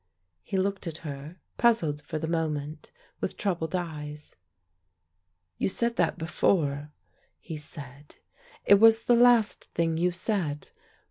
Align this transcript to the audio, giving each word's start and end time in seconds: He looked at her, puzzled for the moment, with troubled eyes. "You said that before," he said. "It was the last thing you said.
He 0.41 0.57
looked 0.57 0.87
at 0.87 0.97
her, 1.05 1.35
puzzled 1.59 2.01
for 2.01 2.17
the 2.17 2.25
moment, 2.27 2.91
with 3.19 3.37
troubled 3.37 3.75
eyes. 3.75 4.35
"You 5.59 5.69
said 5.69 5.95
that 5.97 6.17
before," 6.17 6.91
he 7.39 7.55
said. 7.57 8.15
"It 8.65 8.79
was 8.79 9.03
the 9.03 9.15
last 9.15 9.65
thing 9.75 9.97
you 9.97 10.11
said. 10.11 10.69